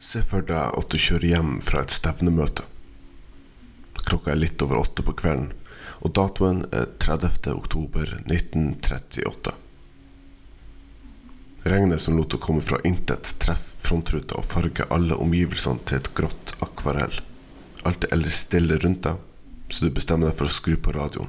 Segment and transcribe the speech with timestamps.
[0.00, 2.64] Se for deg at du kjører hjem fra et stevnemøte.
[4.00, 5.50] Klokka er litt over åtte på kvelden,
[6.00, 7.50] og datoen er 30.
[7.52, 9.52] oktober 1938.
[11.68, 16.10] Regnet som lot det komme fra intet, treffer frontruta og farger alle omgivelsene til et
[16.16, 17.20] grått akvarell.
[17.84, 19.20] Alt er ellers stille rundt deg,
[19.68, 21.28] så du bestemmer deg for å skru på radioen.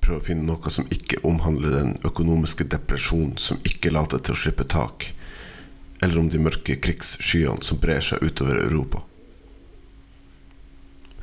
[0.00, 4.44] Prøv å finne noe som ikke omhandler den økonomiske depresjonen som ikke later til å
[4.48, 5.10] slippe tak,
[6.00, 9.04] eller om de mørke krigsskyene som brer seg utover Europa.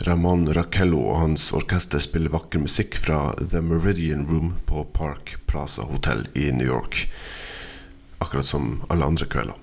[0.05, 5.87] Ramón Raquello og hans orkester spiller vakker musikk fra The Meridian Room på Park Plaza
[5.89, 7.07] Hotel i New York,
[8.21, 9.57] akkurat som alle andre kvelder.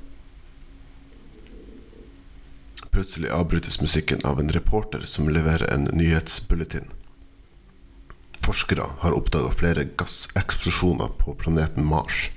[2.94, 6.90] Plutselig avbrytes musikken av en reporter som leverer en nyhetsbulletin.
[8.44, 12.28] Forskere har oppdaga flere gasseksplosjoner på planeten Mars.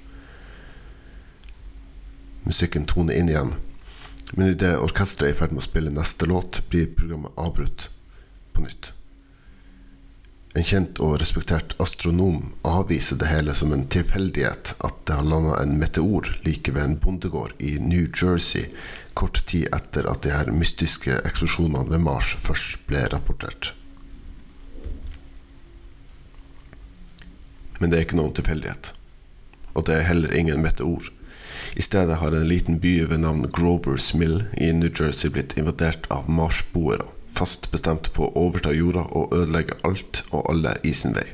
[2.48, 3.56] Musikken toner inn igjen,
[4.34, 7.90] men idet orkesteret er i ferd med å spille neste låt, blir programmet avbrutt
[8.56, 8.94] på nytt.
[10.58, 15.58] En kjent og respektert astronom avviser det hele som en tilfeldighet at det har landa
[15.60, 18.64] en meteor like ved en bondegård i New Jersey
[19.14, 23.74] kort tid etter at de her mystiske eksplosjonene ved Mars først ble rapportert.
[27.78, 28.96] Men det er ikke noen tilfeldighet.
[29.78, 31.12] Og det er heller ingen meteor.
[31.76, 36.08] I stedet har en liten by ved navn Grovers Mill i New Jersey blitt invadert
[36.14, 41.16] av marsboere, fast bestemt på å overta jorda og ødelegge alt og alle i sin
[41.18, 41.28] vei.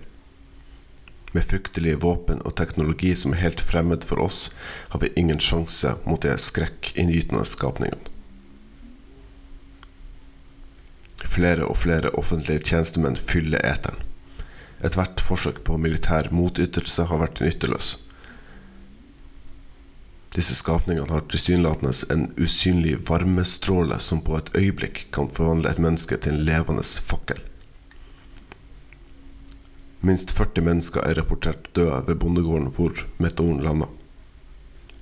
[1.34, 4.52] Med fryktelige våpen og teknologi som er helt fremmed for oss,
[4.94, 8.10] har vi ingen sjanse mot de skrekkinngytende skapningene.
[11.24, 13.98] Flere og flere offentlige tjenestemenn fyller eteren.
[14.84, 17.96] Ethvert forsøk på militær motytelse har vært nytteløs.
[20.34, 26.18] Disse skapningene har tilsynelatende en usynlig varmestråle som på et øyeblikk kan forvandle et menneske
[26.18, 27.42] til en levende fakkel.
[30.04, 33.88] Minst 40 mennesker er rapportert døde ved bondegården hvor meteoren landa.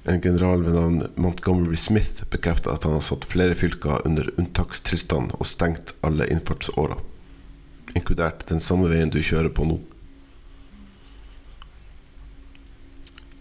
[0.03, 5.35] En general ved navn Montgomery Smith bekrefter at han har satt flere fylker under unntakstilstand
[5.37, 6.99] og stengt alle innfartsårer,
[7.95, 9.79] inkludert den samme veien du kjører på nå.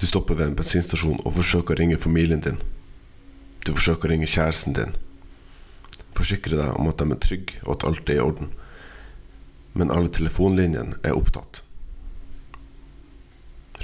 [0.00, 2.56] Du stopper ved en bensinstasjon og forsøker å ringe familien din.
[3.66, 4.94] Du forsøker å ringe kjæresten din.
[6.16, 8.48] Forsikre deg om at de er trygge og at alt er i orden.
[9.76, 11.60] Men alle telefonlinjene er opptatt.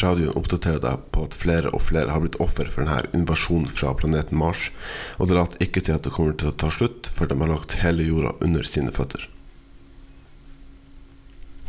[0.01, 3.95] Radioen oppdaterer deg på at flere og flere har blitt offer for denne invasjonen fra
[3.97, 4.71] planeten Mars,
[5.17, 7.53] og det later ikke til at det kommer til å ta slutt før de har
[7.53, 9.25] lagt hele jorda under sine føtter.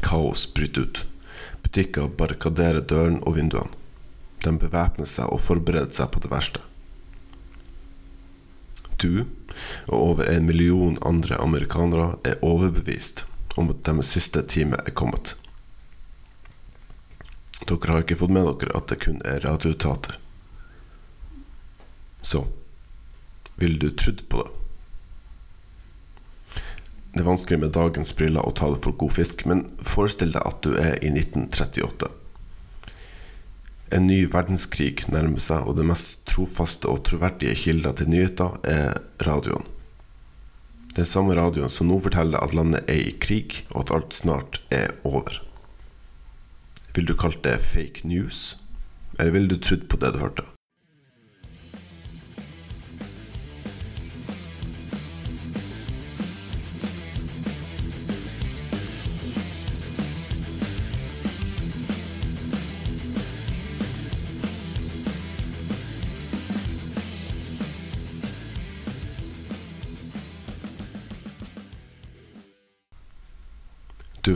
[0.04, 1.04] Kaos bryter ut.
[1.64, 3.87] Butikker barrikaderer døren og vinduene.
[4.46, 6.62] De bevæpnet seg og forbereder seg på det verste.
[8.98, 9.26] Du
[9.88, 13.26] og over en million andre amerikanere er overbevist
[13.58, 15.36] om at deres siste time er kommet.
[17.68, 20.20] Dere har ikke fått med dere at det kun er radioteater.
[22.22, 22.46] Så
[23.58, 24.54] ville du trodd på det?
[27.18, 30.44] Det er vanskelig med dagens briller å ta det for god fisk, men forestill deg
[30.46, 32.12] at du er i 1938.
[33.94, 39.00] En ny verdenskrig nærmer seg, og det mest trofaste og troverdige kilder til nyheter er
[39.24, 39.64] radioen.
[40.98, 44.60] Den samme radioen som nå forteller at landet er i krig, og at alt snart
[44.74, 45.40] er over.
[46.98, 48.58] Vil du kalt det fake news,
[49.20, 50.48] eller ville du trodd på det du hørte?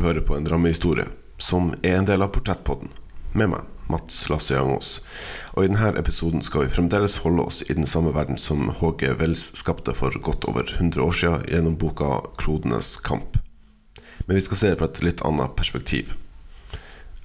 [0.01, 1.05] Hører på en rammehistorie
[1.37, 2.89] som er en del av Portrettpodden,
[3.37, 4.95] med meg, Mats Lasse Jangås.
[5.53, 9.11] Og i denne episoden skal vi fremdeles holde oss i den samme verden som HG
[9.19, 12.09] Wells skapte for godt over 100 år siden gjennom boka
[12.41, 13.37] 'Klodenes kamp'.
[14.25, 16.15] Men vi skal se det fra et litt annet perspektiv.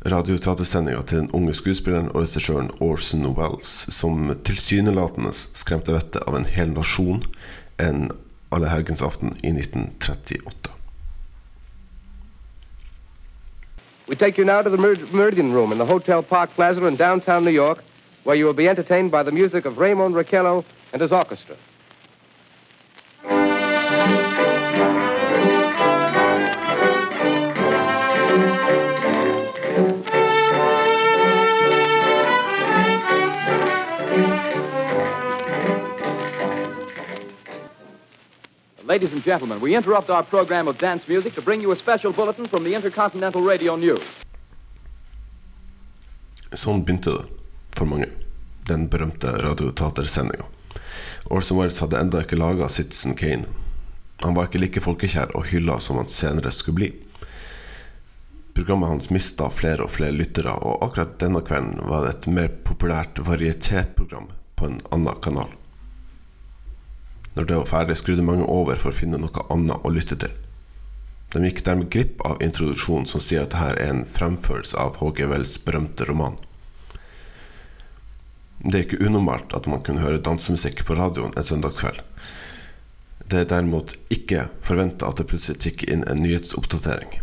[0.05, 6.44] Radioteatersendinga til den unge skuespilleren og regissøren Orson Wells, som tilsynelatende skremte vettet av en
[6.44, 7.25] hel nasjon
[7.81, 8.11] en
[8.52, 10.75] allehelgensaften i 1938.
[14.08, 16.97] We take you now to the Mer- Meridian Room in the Hotel Park Plaza in
[16.97, 17.82] downtown New York,
[18.25, 21.56] where you will be entertained by the music of Raymond Raquello and his orchestra.
[38.96, 42.12] Ladies and gentlemen, we interrupt our program of dance music to bring you a special
[42.14, 44.06] bulletin from the Intercontinental Radio News.
[46.56, 47.26] Sånn begynte det
[47.76, 48.06] for mange,
[48.70, 50.46] den berømte radioteatersendinga.
[51.28, 53.44] Orson Welles hadde enda ikke laga Citizen Kane.
[54.25, 56.90] Han var ikke like folkekjær og hylla som han senere skulle bli.
[58.56, 62.49] Programmet hans mista flere og flere lyttere, og akkurat denne kvelden var det et mer
[62.64, 65.52] populært varietéprogram på en annen kanal.
[67.37, 70.33] Når det var ferdig, skrudde mange over for å finne noe annet å lytte til.
[71.35, 75.27] De gikk dermed glipp av introduksjonen som sier at dette er en fremførelse av H.G.
[75.29, 76.38] Wells berømte roman.
[78.65, 82.00] Det er ikke unormalt at man kunne høre dansemusikk på radioen en søndagskveld.
[83.27, 87.19] Det er derimot ikke forventa at det plutselig tikker inn en nyhetsoppdatering.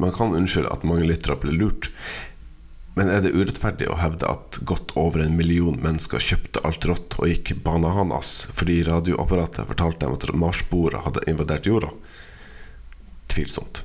[0.00, 1.90] Man kan unnskylde at mange lyttere ble lurt,
[2.94, 7.18] men er det urettferdig å hevde at godt over en million mennesker kjøpte alt rått
[7.20, 11.92] og gikk bananas fordi radioapparatet fortalte dem at marsboere hadde invadert jorda?
[13.30, 13.84] Tvilsomt.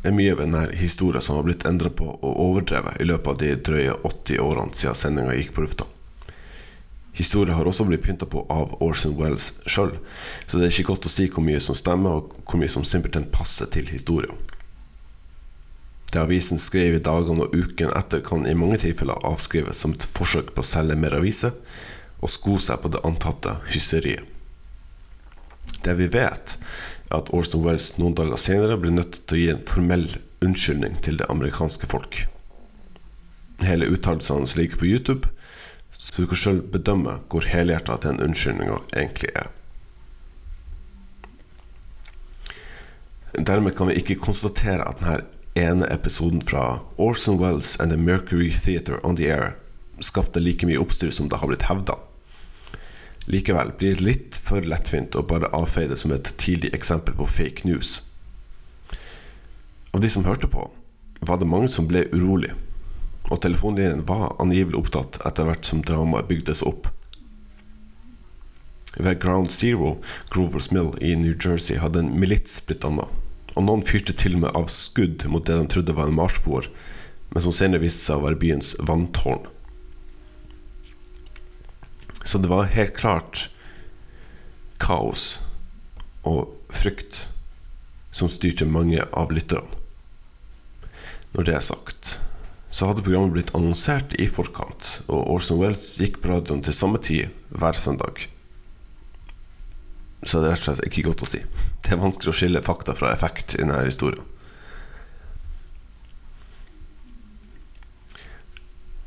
[0.00, 3.32] Det er mye ved denne historien som har blitt endra på og overdrevet i løpet
[3.32, 5.88] av de drøye 80 årene siden sendinga gikk på lufta.
[7.16, 9.96] Historien har også blitt pynta på av Orson Wells sjøl,
[10.46, 12.86] så det er ikke godt å si hvor mye som stemmer, og hvor mye som
[12.86, 14.36] simpelthen passer til historien.
[16.10, 20.06] Det avisen skrev i dagene og uken etter, kan i mange tilfeller avskrives som et
[20.10, 21.54] forsøk på å selge mer aviser
[22.20, 24.26] og sko seg på det antatte hysteriet.
[25.80, 26.56] Det vi vet,
[27.08, 30.08] er at Orson Wells noen dager senere ble nødt til å gi en formell
[30.44, 32.24] unnskyldning til det amerikanske folk.
[33.64, 35.30] Hele uttalelsen hans ligger på YouTube,
[35.94, 39.50] så du kan sjøl bedømme hvor helhjerta den unnskyldninga egentlig er.
[43.38, 45.20] Dermed kan vi ikke konstatere at denne
[45.54, 49.56] ene episoden fra Orson Wells and the Mercury Theatre on the Air
[49.98, 51.98] skapte like mye oppstyr som det har blitt hevda.
[53.26, 57.26] Likevel blir det litt for lettvint å bare avfeie det som et tidlig eksempel på
[57.28, 58.00] fake news.
[59.92, 60.70] Av de som hørte på,
[61.20, 62.52] var det mange som ble urolig,
[63.28, 66.88] og telefonlinjen var angivelig opptatt etter hvert som dramaet bygdes opp.
[68.96, 69.98] Ved Ground Zero,
[70.30, 73.06] Grovers Mill i New Jersey, hadde en milits blitt danna
[73.56, 76.68] og noen fyrte til og med av skudd mot det de trodde var en marsboer,
[77.30, 79.46] men som senere viste seg å være byens vanntårn.
[82.24, 83.48] Så det var helt klart
[84.80, 85.40] kaos
[86.26, 87.26] og frykt
[88.14, 89.78] som styrte mange av lytterne.
[91.30, 92.16] Når det er sagt,
[92.70, 96.98] så hadde programmet blitt annonsert i forkant, og Orson Wells gikk på radioen til samme
[97.02, 98.26] tid hver søndag.
[100.22, 101.40] Så det er rett og slett ikke godt å si.
[101.80, 104.26] Det er vanskelig å skille fakta fra effekt i denne historien.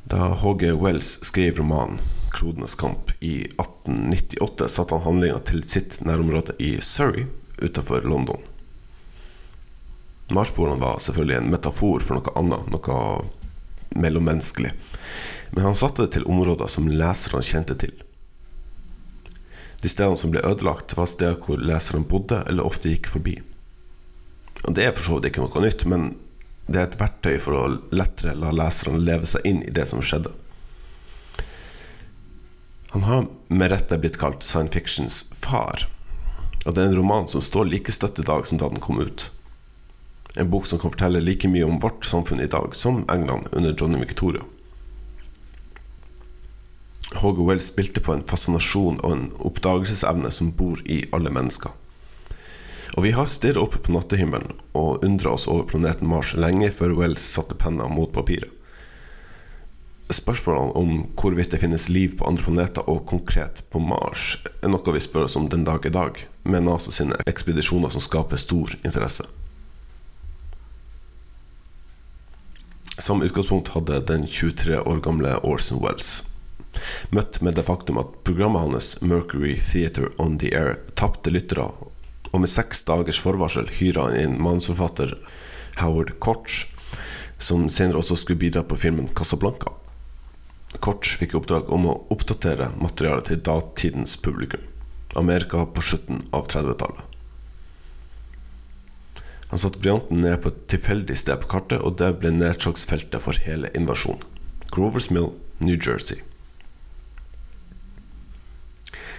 [0.09, 1.99] Da HG Wells skrev romanen
[2.33, 7.27] 'Klodenes kamp' i 1898, satte han handlinga til sitt nærområde i Surrey
[7.57, 8.41] utenfor London.
[10.33, 14.71] Marsboerne var selvfølgelig en metafor for noe annet, noe mellommenneskelig.
[15.51, 17.93] Men han satte det til områder som leserne kjente til.
[19.83, 23.35] De stedene som ble ødelagt, var steder hvor leserne bodde eller ofte gikk forbi.
[24.63, 26.13] Og Det er for så vidt ikke noe nytt, men
[26.71, 29.99] det er et verktøy for å lettere la leserne leve seg inn i det som
[29.99, 30.31] skjedde.
[32.93, 35.87] Han har med rette blitt kalt science fictions far,
[36.63, 39.01] og det er en roman som står like støtt i dag som da den kom
[39.01, 39.27] ut.
[40.39, 43.75] En bok som kan fortelle like mye om vårt samfunn i dag som England under
[43.75, 44.45] dronning Victoria.
[47.11, 47.43] H.G.
[47.47, 51.71] Wells spilte på en fascinasjon og en oppdagelsesevne som bor i alle mennesker.
[52.93, 56.93] Og vi har stirret opp på nattehimmelen og undra oss over planeten Mars lenge før
[56.99, 58.51] Wells satte penna mot papiret.
[60.13, 64.93] Spørsmålene om hvorvidt det finnes liv på andre planeter, og konkret på Mars, er noe
[64.93, 68.75] vi spør oss om den dag i dag, med NASA sine ekspedisjoner som skaper stor
[68.83, 69.25] interesse.
[73.01, 76.21] Som utgangspunkt hadde den 23 år gamle Orson Wells
[77.15, 81.69] møtt med det faktum at programmet hans Mercury Theatre On The Air tapte lyttere,
[82.31, 85.15] og med seks dagers forvarsel hyra han inn manusforfatter
[85.81, 86.63] Howard Koch,
[87.37, 89.73] som senere også skulle bidra på filmen Casablanca.
[90.81, 94.61] Koch fikk oppdrag om å oppdatere materialet til datidens publikum,
[95.19, 97.09] Amerika på slutten av 30-tallet.
[99.53, 103.37] Han satte blyanten ned på et tilfeldig sted på kartet, og det ble nedslagsfeltet for
[103.45, 104.23] hele invasjonen.
[104.73, 105.29] Grovers Mill,
[105.61, 106.23] New Jersey.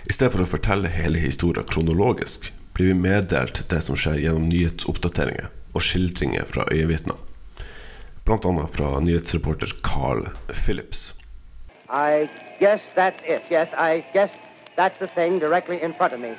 [0.05, 4.51] I stedet for å fortelle hele historien kronologisk, blir vi meddelt det som skjer gjennom
[4.51, 7.17] nyhetsoppdateringer og skildringer fra øyenvitner.
[8.29, 8.67] Bl.a.
[8.69, 11.15] fra nyhetsreporter Carl Phillips.
[11.89, 12.29] I
[12.61, 13.49] guess that's it.
[13.49, 14.31] Yes, I guess
[14.77, 16.35] that's the thing directly in front of me.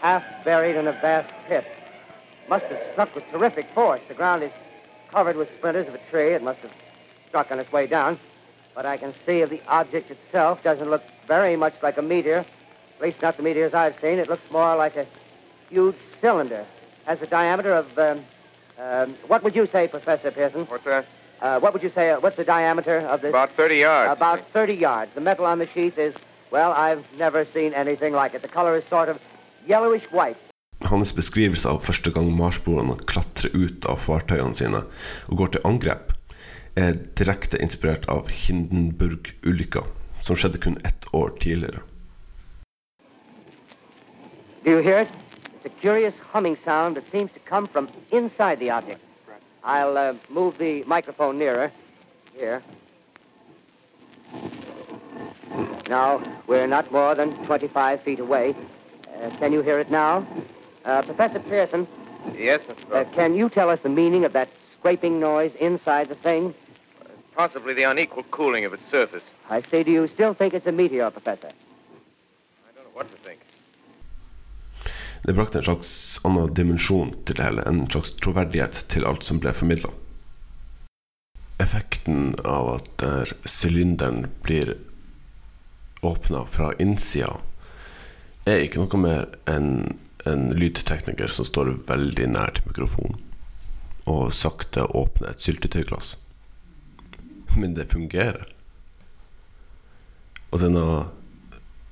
[0.00, 1.64] Half buried in a vast pit.
[2.48, 4.00] Must have struck with terrific force.
[4.08, 4.52] The ground is
[5.12, 6.32] covered with splinters of a tree.
[6.32, 6.72] It must have
[7.28, 8.18] struck on its way down.
[8.74, 12.46] But I can see the object itself doesn't look very much like a meteor.
[13.02, 14.20] At least not the meteors I've seen.
[14.20, 15.08] It looks more like a
[15.70, 16.64] huge cylinder.
[17.04, 18.24] Has a diameter of, um,
[18.78, 20.66] um, what would you say, Professor Pearson?
[20.66, 21.04] What's that?
[21.40, 22.10] Uh, what would you say?
[22.10, 23.30] Uh, what's the diameter of this?
[23.30, 24.12] About 30 yards.
[24.16, 25.10] About 30 yards.
[25.16, 26.14] The metal on the sheath is,
[26.52, 28.42] well, I've never seen anything like it.
[28.42, 29.18] The color is sort of
[29.66, 30.36] yellowish white.
[30.86, 34.86] Hans beskrivelse av første gang marsboerne klatrer ut av fartøyene sine
[35.26, 36.14] og går til angrep,
[36.78, 39.88] er direkte inspirert av Hindenburg-ulykka,
[40.22, 41.82] som skjedde kun ett år tidligere.
[44.64, 45.08] Do you hear it?
[45.54, 49.00] It's a curious humming sound that seems to come from inside the object.
[49.64, 51.72] I'll uh, move the microphone nearer.
[52.34, 52.62] Here.
[55.88, 58.54] Now, we're not more than 25 feet away.
[59.22, 60.26] Uh, can you hear it now?
[60.84, 61.86] Uh, Professor Pearson,
[62.36, 62.92] Yes, Mr.
[63.06, 66.54] uh, can you tell us the meaning of that scraping noise inside the thing?
[67.34, 69.22] Possibly the unequal cooling of its surface.
[69.50, 71.48] I say, do you still think it's a meteor, Professor?
[71.48, 73.40] I don't know what to think.
[75.22, 79.38] Det brakte en slags annen dimensjon til det hele, en slags troverdighet til alt som
[79.42, 79.92] ble formidla.
[81.62, 84.74] Effekten av at der sylinderen blir
[86.02, 87.36] åpna fra innsida,
[88.50, 89.68] er ikke noe mer enn
[90.26, 93.20] en lydtekniker som står veldig nært mikrofonen
[94.10, 96.16] og sakte åpner et syltetøyglass.
[97.54, 98.48] Men det fungerer.
[100.50, 100.84] Og denne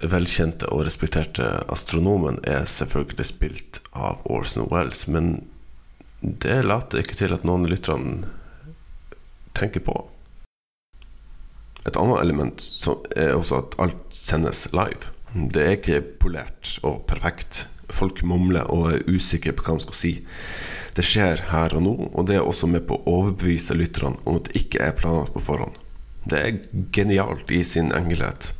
[0.00, 5.34] velkjente og respekterte astronomen er selvfølgelig spilt av Orson Welles, men
[6.20, 8.28] det later ikke til at noen lytterne
[9.56, 9.96] tenker på.
[11.88, 12.64] Et annet element
[13.16, 15.12] er også at alt sendes live.
[15.32, 17.64] Det er ikke polert og perfekt.
[17.90, 20.12] Folk mumler og er usikre på hva de skal si.
[20.96, 24.40] Det skjer her og nå, og det er også med på å overbevise lytterne om
[24.40, 25.78] at det ikke er planlagt på forhånd.
[26.28, 26.58] Det er
[26.92, 28.50] genialt i sin enkelhet.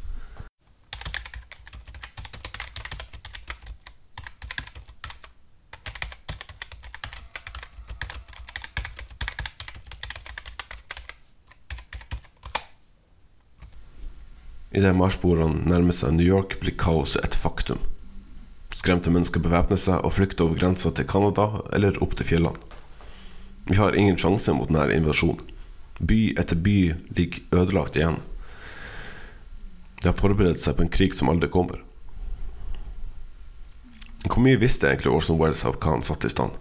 [14.81, 17.83] Idet marsboerne nærmer seg New York, blir kaoset et faktum.
[18.73, 22.57] Skremte mennesker bevæpner seg og flykter over grensa til Canada eller opp til fjellene.
[23.69, 25.43] Vi har ingen sjanse mot denne invasjonen.
[26.01, 26.79] By etter by
[27.19, 28.17] ligger ødelagt igjen.
[30.01, 31.83] De har forberedt seg på en krig som aldri kommer.
[34.25, 36.57] Hvor mye visste egentlig Orson Welles av hva han satte i stand?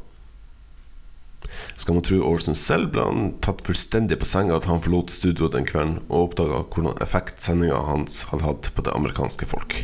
[1.80, 5.48] Skal man tro Orson selv ble han tatt fullstendig på senga at han forlot studio
[5.52, 9.78] den kvelden og oppdaga hvordan effekt sendinga hans hadde hatt på det amerikanske folk.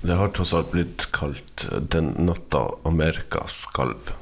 [0.00, 4.14] Det har tross alt blitt kalt 'Den natta Amerika skalv',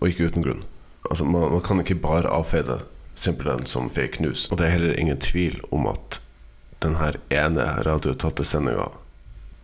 [0.00, 0.64] og ikke uten grunn.
[1.10, 2.80] Altså, man, man kan ikke bare avfeie det
[3.14, 4.48] simpelthen som fake news.
[4.50, 6.20] Og det er heller ingen tvil om at
[6.82, 8.90] denne ene radiotatte sendinga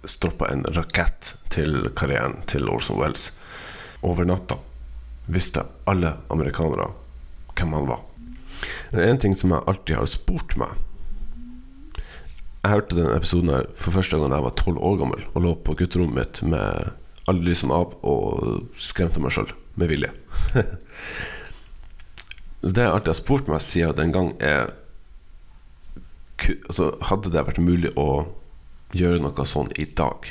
[0.04, 3.32] stoppa en rakett til karrieren til Orson Welles.
[4.02, 4.58] Over natta
[5.26, 6.90] visste alle amerikanere
[7.54, 8.02] hvem han var.
[8.90, 10.74] Det er en ting som jeg alltid har spurt meg.
[12.64, 15.42] Jeg hørte denne episoden her for første gang da jeg var tolv år gammel og
[15.44, 16.94] lå på gutterommet mitt med
[17.28, 20.12] alle lysene av og skremte meg sjøl med vilje.
[22.64, 24.72] Så det jeg alltid har spurt meg siden den gang, er
[26.68, 28.24] altså, Hadde det vært mulig å
[28.96, 30.30] gjøre noe sånn i dag?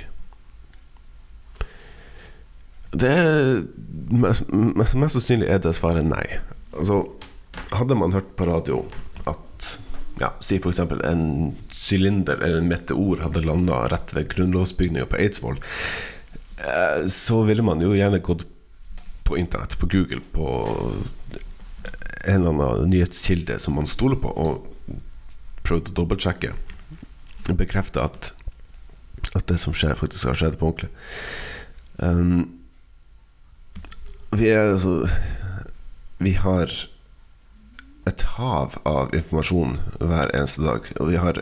[2.93, 3.63] Det er
[4.13, 6.25] mest, mest sannsynlig er det svaret nei.
[6.77, 7.03] Altså,
[7.73, 8.83] hadde man hørt på radio
[9.29, 9.69] at
[10.21, 10.79] ja, si f.eks.
[10.79, 11.25] en
[11.73, 15.57] sylinder eller en meteor hadde landa rett ved grunnlovsbygninga på Eidsvoll,
[16.62, 18.45] eh, så ville man jo gjerne gått
[19.23, 20.47] på internett, på Google, på
[22.27, 25.00] en eller annen nyhetskilde som man stoler på, og
[25.65, 26.53] prøvd å dobbeltsjekke.
[27.57, 28.33] Bekrefte at,
[29.33, 30.91] at det som skjer, faktisk har skjedd på ordentlig.
[31.97, 32.62] Um,
[34.40, 35.10] vi er altså
[36.24, 36.72] Vi har
[38.08, 40.88] et hav av informasjon hver eneste dag.
[41.00, 41.40] Og vi har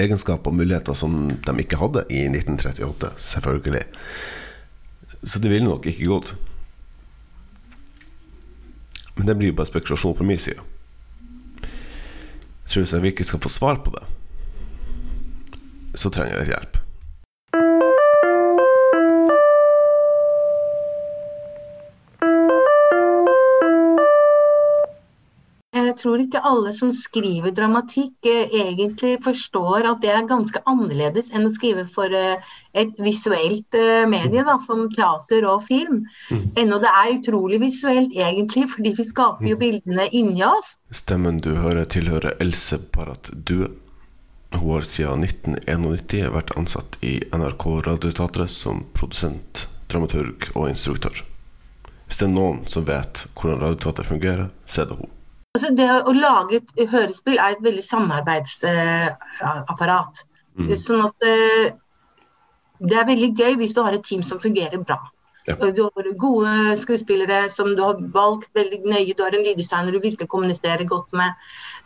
[0.00, 3.84] egenskaper og muligheter som de ikke hadde i 1938, selvfølgelig.
[5.22, 6.32] Så det ville nok ikke gått.
[9.16, 10.64] Men det blir jo bare spekulasjon fra min side.
[11.62, 14.04] Jeg tror hvis jeg virkelig skal få svar på det,
[15.98, 16.81] så trenger jeg litt hjelp.
[25.92, 31.28] Jeg tror ikke alle som skriver dramatikk eh, egentlig forstår at det er ganske annerledes
[31.36, 32.40] enn å skrive for eh,
[32.72, 36.00] et visuelt eh, medie, da, som teater og film.
[36.56, 40.78] Ennå det er utrolig visuelt egentlig, fordi vi skaper jo bildene inni oss.
[40.88, 43.68] Stemmen du hører, tilhører Else Parat Due.
[44.56, 51.20] Hun har siden 1991 vært ansatt i NRK Radioteatret som produsent, dramaturg og instruktør.
[52.08, 55.18] Hvis det er noen som vet hvordan Radioteatret fungerer, så er det hun.
[55.52, 60.20] Altså det å lage et hørespill er et veldig samarbeidsapparat.
[60.80, 61.76] Sånn at eh,
[62.80, 64.96] det er veldig gøy hvis du har et team som fungerer bra.
[65.44, 65.54] Ja.
[65.60, 70.00] Du har gode skuespillere som du har valgt veldig nøye, du har en lyddesigner du
[70.00, 71.30] virkelig kommuniserer godt med,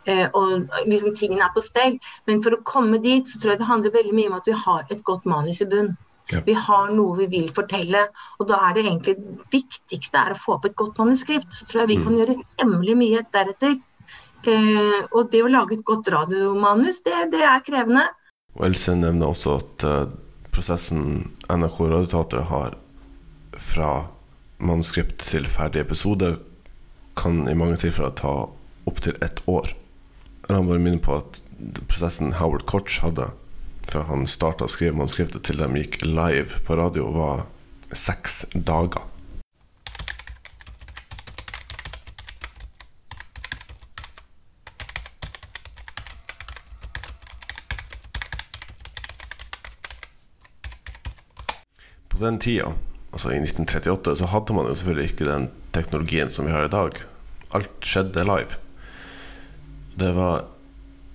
[0.05, 0.47] eh, og
[0.85, 1.99] liksom tingene er på stell.
[2.29, 4.55] Men for å komme dit, så tror jeg det handler veldig mye om at vi
[4.63, 5.91] har et godt manus i bunn.
[6.33, 6.41] Ja.
[6.43, 8.07] Vi har noe vi vil fortelle,
[8.37, 11.49] og da er det egentlig det viktigste er å få opp et godt manuskript.
[11.53, 13.77] Så tror jeg vi kan gjøre temmelig mye deretter.
[14.47, 18.05] Eh, og det å lage et godt radiomanus, det, det er krevende.
[18.57, 20.03] Og Else nevner også at uh,
[20.55, 21.01] prosessen
[21.51, 22.77] NRK Radioteatret har
[23.57, 23.91] fra
[24.57, 26.35] manuskript til ferdig episode,
[27.17, 28.33] kan i mange tilfeller ta
[28.89, 29.73] opptil ett år.
[30.47, 31.41] Jeg må bare minne på at
[31.89, 33.31] prosessen Howard Koch hadde
[33.91, 37.45] fra han starta å skrive manuskriptet til de gikk live på radio, var
[37.95, 39.05] seks dager.
[52.11, 52.73] På den tida,
[53.11, 56.73] altså i 1938, så hadde man jo selvfølgelig ikke den teknologien som vi har i
[56.73, 56.97] dag.
[57.55, 58.57] Alt skjedde live.
[59.97, 60.47] Det var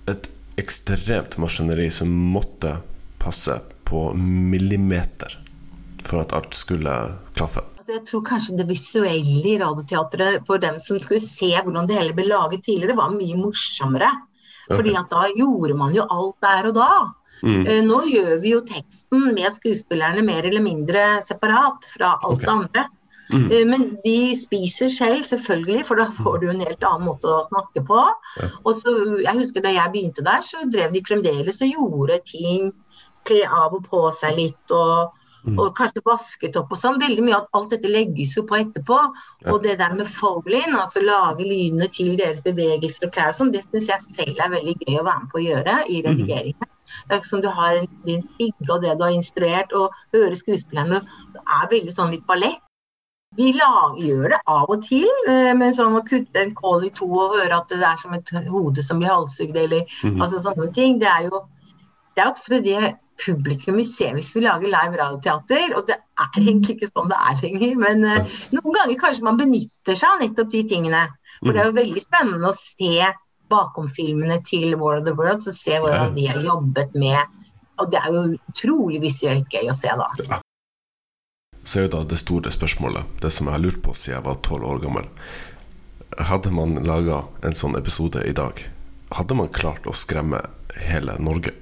[0.07, 2.77] et ekstremt maskineri som måtte
[3.21, 5.39] passe på millimeter
[6.03, 6.93] for at alt skulle
[7.33, 7.63] klaffe.
[7.77, 11.97] Altså, jeg tror kanskje det visuelle i Radioteatret for dem som skulle se hvordan det
[11.97, 14.11] hele ble laget tidligere, var mye morsommere.
[14.69, 16.91] Fordi at da gjorde man jo alt der og da.
[17.43, 17.65] Mm.
[17.67, 22.45] Eh, nå gjør vi jo teksten med skuespillerne mer eller mindre separat fra alt okay.
[22.45, 22.85] det andre.
[23.33, 23.51] Mm.
[23.51, 27.41] Eh, Men de spiser selv, selvfølgelig, for da får du en helt annen måte å
[27.47, 28.03] snakke på.
[28.39, 28.49] Ja.
[28.65, 28.93] Og så,
[29.23, 32.71] jeg husker Da jeg begynte der, så drev de fremdeles og gjorde ting.
[33.25, 35.11] Kle av og på seg litt, og,
[35.43, 35.57] Mm.
[35.59, 37.01] og kanskje vasket opp og sånn.
[37.01, 38.95] Veldig mye av alt dette legges jo på etterpå.
[39.43, 39.51] Ja.
[39.51, 43.51] Og det der med Folin, altså lage lydene til deres bevegelser og klær og sånn,
[43.51, 46.07] det syns jeg selv er veldig gøy å være med på å gjøre i Mm.
[46.07, 46.69] redigeringen.
[47.09, 50.35] Det er som du har en din figge og det du har instruert, og hører
[50.35, 51.01] skuespillerne
[51.33, 52.59] Det er veldig sånn litt ballett.
[53.37, 56.91] Vi lager, gjør det av og til, eh, med sånn å kutte en kål i
[56.93, 60.21] to og høre at det er som et hode som blir halshugd, eller mm.
[60.21, 60.99] altså sånne ting.
[61.01, 61.41] Det er jo
[62.13, 62.93] det er ofte det
[63.23, 67.19] publikum vi ser hvis vi lager live radioteater, og det er egentlig ikke sånn det
[67.19, 67.75] er lenger.
[67.81, 71.03] Men uh, noen ganger kanskje man benytter seg av nettopp de tingene.
[71.43, 73.09] For det er jo veldig spennende å se
[73.51, 77.39] bakomfilmene til War of the Worlds, og se hvordan de har jobbet med
[77.81, 80.37] Og det er jo utrolig visuelt gøy å se, da.
[81.63, 84.27] Så er jo da det store spørsmålet, det som jeg har lurt på siden jeg
[84.27, 85.09] var tolv år gammel.
[86.19, 88.59] Hadde man laga en sånn episode i dag,
[89.15, 90.43] hadde man klart å skremme
[90.89, 91.55] hele Norge?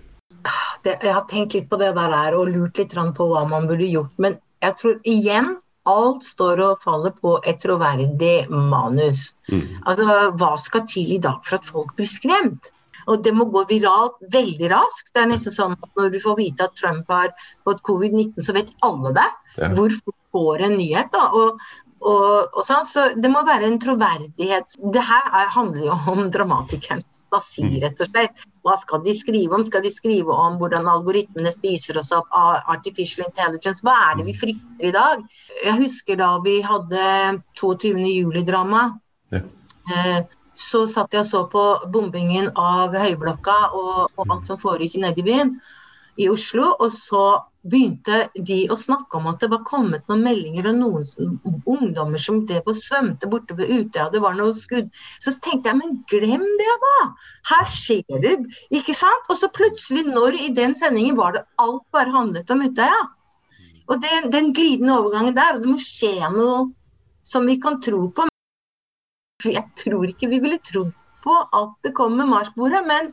[0.86, 3.90] det, jeg har tenkt litt på det der og lurt litt på hva man burde
[3.90, 4.14] gjort.
[4.18, 5.56] Men jeg tror igjen
[5.90, 9.32] alt står og faller på et troverdig manus.
[9.86, 10.06] Altså,
[10.38, 12.72] hva skal til i dag for at folk blir skremt?
[13.10, 15.12] Og det må gå viralt veldig raskt.
[15.14, 17.32] Det er nesten sånn at når du får vite at Trump har
[17.68, 19.30] fått covid-19, så vet alle det.
[19.58, 19.72] Ja.
[19.78, 19.96] Hvor
[20.32, 21.12] går en nyhet?
[21.16, 21.28] da?
[21.38, 21.64] Og,
[22.02, 24.78] og, og sånn, så det må være en troverdighet.
[24.94, 28.44] Det her er, handler jo om dramatikernes fantasi, rett og slett.
[28.62, 29.64] Hva skal de skrive om?
[29.66, 33.82] Skal de skrive om hvordan algoritmene spiser oss opp av artificial intelligence?
[33.84, 35.24] Hva er det vi frykter i dag?
[35.64, 37.96] Jeg husker da vi hadde 22.
[38.06, 38.84] juli-drama.
[39.32, 39.42] Ja.
[39.92, 40.20] Eh,
[40.62, 45.22] så satt jeg og så på bombingen av Høyblokka og, og alt som foregikk nede
[45.22, 45.56] i byen
[46.22, 46.76] i Oslo.
[46.80, 47.24] Og så
[47.62, 51.38] begynte de å snakke om at det var kommet noen meldinger om noen
[51.70, 54.90] ungdommer som drev og svømte borte ved Utøya, det var noe skudd.
[55.22, 56.98] Så tenkte jeg, men glem det da!
[57.52, 58.36] Her skjer det,
[58.74, 59.30] ikke sant?
[59.30, 63.02] Og så plutselig, når i den sendingen var det alt bare handlet om Utøya.
[63.92, 66.70] Og det, den glidende overgangen der, og det må skje noe
[67.28, 68.31] som vi kan tro på.
[69.58, 70.92] Jeg tror ikke vi ville trodd
[71.24, 73.12] på at det kommer Marsboere, men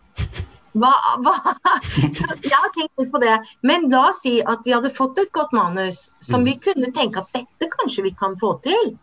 [0.78, 0.92] hva,
[1.24, 1.34] hva?
[1.98, 3.34] Jeg har tenkt litt på det.
[3.66, 7.20] Men la oss si at vi hadde fått et godt manus som vi kunne tenke
[7.24, 8.94] at dette kanskje vi kan få til.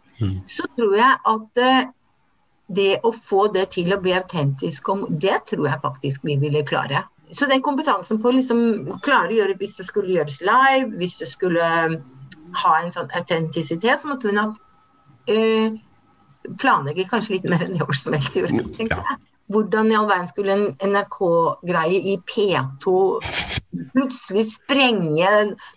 [0.48, 1.88] Så tror jeg at eh,
[2.72, 6.64] det å få det til å bli autentisk, om- det tror jeg faktisk vi ville
[6.66, 7.04] klare.
[7.34, 8.62] Så den kompetansen på å liksom
[9.04, 11.68] klare å gjøre hvis det skulle gjøres live, hvis det skulle
[12.62, 14.56] ha en sånn autentisitet, så måtte vi nok
[15.28, 15.76] eh,
[16.62, 18.62] planlegge kanskje litt mer enn det Årsmeldt gjorde.
[18.64, 19.04] Mm, tenker ja.
[19.16, 19.32] jeg.
[19.54, 22.94] Hvordan i all verden skulle en NRK-greie i P2
[23.94, 25.28] plutselig sprenge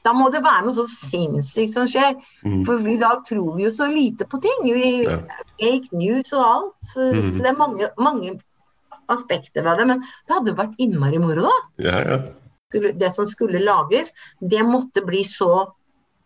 [0.04, 2.16] Da må det være noe så sinnssykt som skjer.
[2.46, 2.62] Mm.
[2.64, 4.64] For i dag tror vi jo så lite på ting.
[4.64, 5.18] Vi, Ja.
[5.60, 6.74] Fake news og alt.
[6.82, 7.30] Så, Mm.
[7.30, 8.40] så det er mange, mange
[9.08, 9.86] aspekter ved det.
[9.86, 12.18] Men det hadde vært innmari moro, da Ja, ja.
[12.70, 15.72] skulle, det som skulle lages, det måtte bli så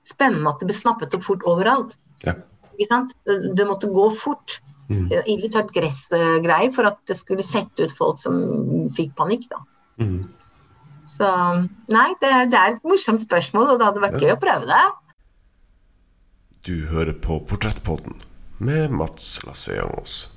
[0.04, 1.96] spennende at det ble snappet opp fort overalt.
[2.24, 2.34] Ja.
[2.88, 4.60] Det, måtte gå fort.
[4.92, 5.06] Mm.
[5.30, 8.36] Ille tørt gress-greier for at det skulle sette ut folk som
[8.96, 9.62] fikk panikk, da.
[10.02, 10.22] Mm.
[11.12, 11.28] Så
[11.92, 14.82] nei, det, det er et morsomt spørsmål, og det hadde vært gøy å prøve det.
[16.62, 18.20] Du hører på Portrettpodden
[18.62, 20.28] med Mats Lasseangos.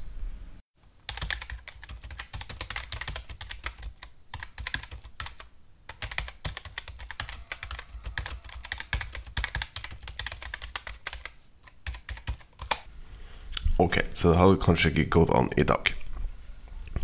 [14.26, 15.92] Så det hadde kanskje ikke gått an i dag.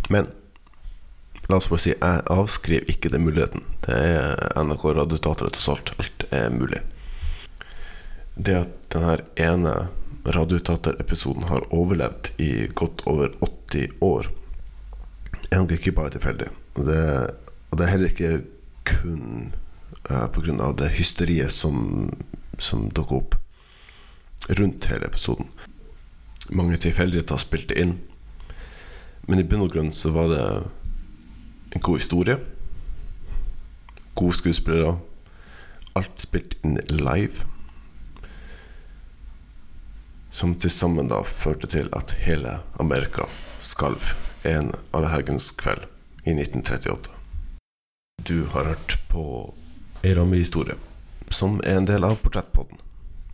[0.10, 0.32] Men
[1.52, 3.62] la oss bare si jeg avskriver ikke den muligheten.
[3.86, 5.92] Det er NRK Radioteatret tross alt.
[6.02, 6.82] Alt er mulig.
[8.34, 9.76] Det at denne ene
[10.26, 13.30] Radioteater-episoden har overlevd i godt over
[13.70, 14.34] 80 år,
[15.52, 16.50] er nok ikke bare tilfeldig.
[16.82, 17.02] Og det,
[17.70, 18.34] og det er heller ikke
[18.90, 19.52] kun
[20.10, 20.74] uh, pga.
[20.74, 22.10] det hysteriet som,
[22.58, 23.38] som dukker opp
[24.58, 25.54] rundt hele episoden.
[26.52, 27.96] Mange tilfeldigheter spilte inn.
[29.28, 30.42] Men i bunn og grunn så var det
[31.72, 32.38] en god historie.
[34.20, 34.98] Gode skuespillere.
[35.96, 37.48] Alt spilt inn live.
[40.32, 43.28] Som til sammen da førte til at hele Amerika
[43.60, 44.14] skalv
[44.48, 45.88] en allehelgenskveld
[46.24, 47.12] i 1938.
[48.28, 49.26] Du har hørt på
[50.04, 50.78] ei rammehistorie
[51.34, 52.80] som er en del av Portrettpodden.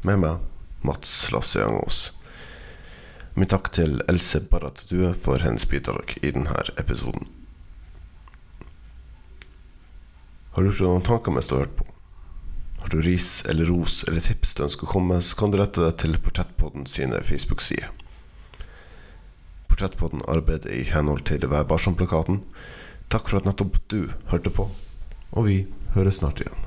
[0.05, 0.43] Med meg,
[0.85, 2.11] Mats Lasseangos.
[3.37, 4.79] Min takk til Else Barrat
[5.21, 7.27] for hennes bidrag i denne episoden.
[10.55, 11.85] Har du gjort noen tanker mens du har hørt på?
[12.81, 15.59] Har du ris eller ros eller tips du ønsker å komme med, så kan du
[15.61, 17.91] rette deg til Portrettpodden sine Facebook-sider.
[19.69, 22.41] Portrettpodden arbeider i henhold til Vær varsom-plakaten.
[23.13, 23.99] Takk for at nettopp du
[24.33, 24.65] hørte på,
[25.29, 25.59] og vi
[25.93, 26.65] høres snart igjen.